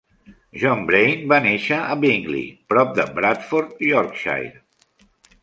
[0.61, 4.51] John Braine va néixer a Bingley, prop de Bradford, Yorkshire.